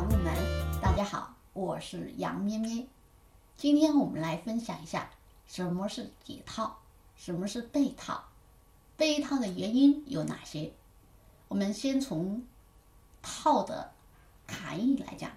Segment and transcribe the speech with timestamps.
[0.00, 0.34] 套入门。
[0.80, 2.86] 大家好，我是杨咩咩。
[3.58, 5.10] 今天我们来分享一下
[5.46, 6.78] 什么是解套，
[7.14, 8.24] 什么是被套，
[8.96, 10.72] 被套的原因有哪些。
[11.48, 12.42] 我们先从
[13.20, 13.92] 套的
[14.48, 15.30] 含义来讲，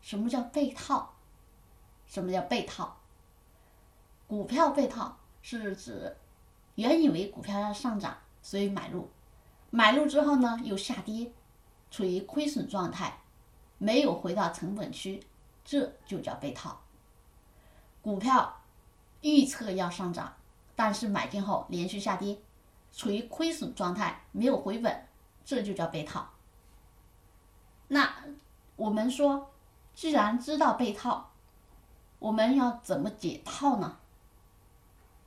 [0.00, 1.12] 什么叫被套？
[2.06, 2.96] 什么叫被套？
[4.26, 6.16] 股票被套是指
[6.76, 9.10] 原以为股票要上涨，所以买入，
[9.68, 11.30] 买入之后呢又下跌，
[11.90, 13.18] 处于亏损状态，
[13.78, 15.22] 没有回到成本区，
[15.64, 16.80] 这就叫被套。
[18.02, 18.60] 股票
[19.22, 20.34] 预测要上涨，
[20.76, 22.38] 但是买进后连续下跌，
[22.92, 25.06] 处于亏损状态，没有回本，
[25.44, 26.30] 这就叫被套。
[27.88, 28.14] 那
[28.76, 29.50] 我们说，
[29.94, 31.30] 既然知道被套，
[32.18, 33.98] 我们要怎么解套呢？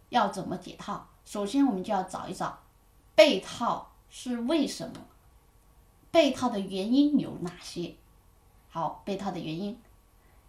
[0.10, 1.08] 要怎么解套？
[1.26, 2.60] 首先，我们就要找一找
[3.16, 4.96] 被套是为什么，
[6.12, 7.96] 被套的原因有哪些。
[8.78, 9.76] 好，被套的原因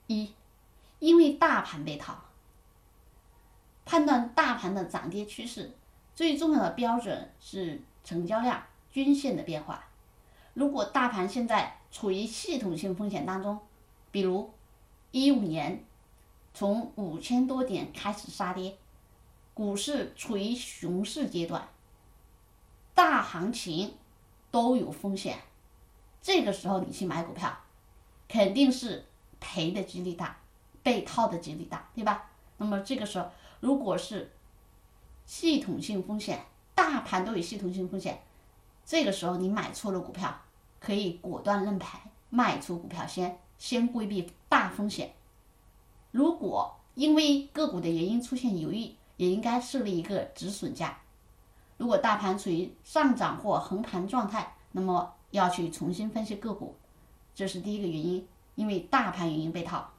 [0.07, 0.35] 一，
[0.99, 2.15] 因为大盘被套。
[3.87, 5.75] 判断大盘的涨跌趋势，
[6.15, 9.83] 最重要的标准是成交量、均线的变化。
[10.53, 13.59] 如果大盘现在处于系统性风险当中，
[14.11, 14.53] 比如
[15.11, 15.83] 一五年
[16.53, 18.77] 从五千多点开始杀跌。
[19.55, 21.67] 股市处于熊市阶段，
[22.95, 23.97] 大行情
[24.51, 25.39] 都有风险，
[26.21, 27.59] 这个时候你去买股票，
[28.29, 29.05] 肯定是
[29.41, 30.37] 赔的几率大，
[30.83, 32.31] 被套的几率大，对吧？
[32.59, 34.31] 那么这个时候，如果是
[35.25, 38.21] 系统性风险，大盘都有系统性风险，
[38.85, 40.43] 这个时候你买错了股票，
[40.79, 41.99] 可以果断认赔，
[42.31, 45.15] 卖出股票先先规避大风险。
[46.11, 50.99] 如果因为个股的原因出现犹豫，也应该设立一个止损价。
[51.77, 56.75] 如果大盘处于上涨或横盘状态，那么要去重新分析个股，
[57.39, 59.93] 这是第一个原因，因为大盘原因被套。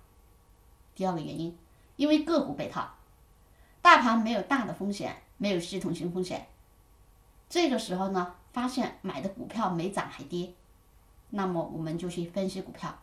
[0.94, 1.58] 第二个原因，
[1.95, 2.95] 因为个股被套，
[3.82, 6.50] 大盘没有大的风险，没有系统性风险。
[7.48, 10.54] 这个时候呢，发现买的股票没涨还跌，
[11.30, 13.00] 那么我们就去分析股票，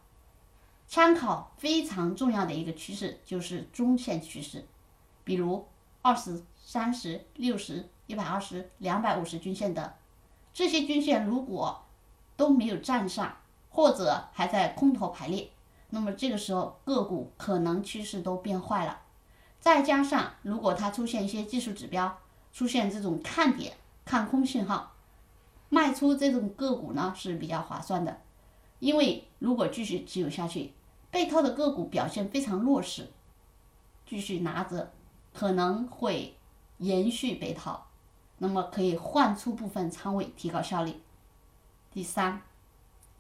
[0.87, 4.67] 参考非常重要的一个趋势就是中线趋势，
[5.25, 5.67] 比如。
[6.03, 9.97] 二十三十六十一百二十两百五十均线的
[10.53, 11.85] 这些均线如果
[12.37, 13.37] 都没有站上，
[13.77, 15.51] 或者还在空头排列，
[15.91, 19.03] 那么这个时候个股可能趋势都变坏了。
[19.61, 22.17] 再加上如果它出现一些技术指标
[22.55, 23.77] 出现这种看点
[24.07, 24.95] 看空信号，
[25.69, 28.23] 卖出这种个股呢是比较划算的，
[28.79, 30.73] 因为如果继续持有下去，
[31.11, 33.13] 被套的个股表现非常弱势，
[34.07, 34.91] 继续拿着。
[35.35, 36.35] 可能会
[36.79, 37.89] 延续被套，
[38.39, 41.03] 那么可以换出部分仓位，提高效率。
[41.93, 42.41] 第三，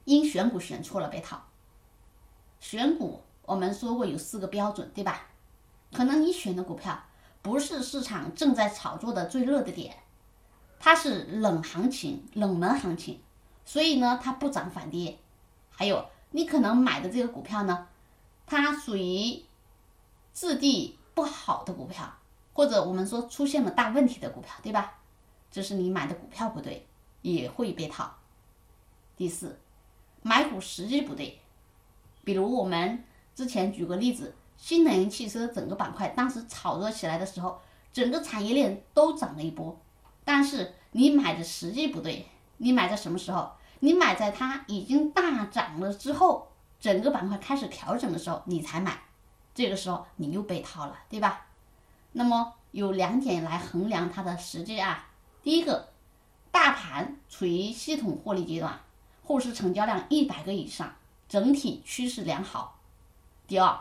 [0.06, 1.44] 因选股选错了被套。
[2.58, 5.26] 选股我们说过有四个标准，对吧？
[5.92, 6.98] 可能你选的股票
[7.42, 9.94] 不是市场正在炒作的最热的点，
[10.78, 13.20] 它是冷行情、冷门行情，
[13.66, 15.18] 所以呢它不涨反跌。
[15.68, 17.86] 还有你可能买的这个股票呢，
[18.46, 19.44] 它属于
[20.32, 20.98] 质地。
[21.16, 22.12] 不好的股票，
[22.52, 24.98] 或者我们说出现了大问题的股票，对吧？
[25.50, 26.86] 这是你买的股票不对，
[27.22, 28.14] 也会被套。
[29.16, 29.58] 第四，
[30.26, 31.38] 买股时机不对。
[32.24, 37.60] 比如我们之前举个例子，新能源汽车整个板块当时炒热起来的时候，
[37.92, 39.80] 整个产业链都涨了一波，
[40.24, 42.26] 但是你买的时机不对，
[42.56, 43.52] 你买在什么时候？
[43.78, 46.48] 你买在它已经大涨了之后，
[46.80, 48.98] 整个板块开始调整的时候，你才买。
[49.54, 51.46] 这个时候你又被套了，对吧？
[52.10, 55.06] 那么有两点来衡量它的时机啊。
[55.44, 55.90] 第一个，
[56.50, 58.80] 大盘处于系统获利阶段，
[59.26, 60.94] 后市成交量一百个以上，
[61.28, 62.78] 整体趋势良好。
[63.48, 63.76] 第二，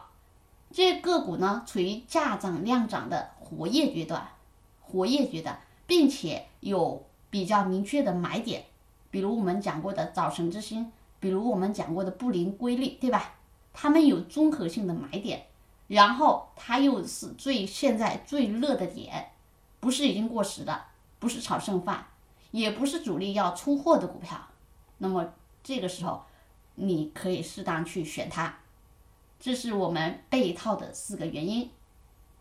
[0.71, 4.27] 这个股呢处于价涨量涨的活跃阶段，
[4.81, 8.65] 活跃阶段，并且有比较明确的买点，
[9.11, 13.35] 比如我们讲过的早晨之星，比如我们讲过的布林规律，对吧？
[13.71, 15.45] 它们有综合性的买点。
[15.87, 19.33] 然后它又是最现在最热的点，
[19.79, 20.85] 不是已经过时的，
[21.19, 22.07] 不是炒剩饭，
[22.49, 24.47] 也不是主力要出货的股票，
[24.97, 25.33] 那么
[25.63, 26.23] 这个时候
[26.75, 28.57] 你可以适当去选它。
[29.39, 31.69] 这是我们被套的四个原因，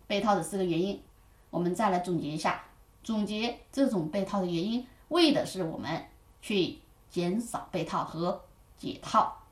[0.06, 1.02] 被套的四个原因，
[1.50, 2.64] 我们再来总结一下，
[3.02, 6.06] 总结这种被套的原因，为的是我们
[6.40, 6.78] 去
[7.10, 8.44] 减少被套和
[8.78, 9.42] 解套。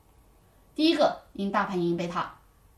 [0.75, 2.31] 第一个，因大盘原因被套。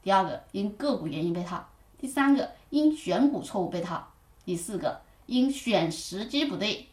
[0.03, 1.67] 第二个因个股原因被套，
[1.97, 4.07] 第三个因选股错误被套，
[4.45, 6.89] 第四个因选时机不对，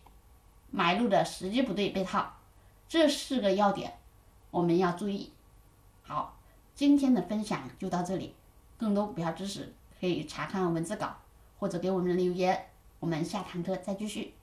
[0.70, 2.34] 买入的时机不对被套，
[2.92, 3.94] 这四个要点
[4.50, 5.32] 我们要注意。
[6.02, 6.38] 好，
[6.76, 8.36] 今天的分享就到这里，
[8.78, 11.16] 更多股票知识可以查看文字稿
[11.58, 12.68] 或者给我们留言，
[13.00, 14.34] 我们下堂课再继续。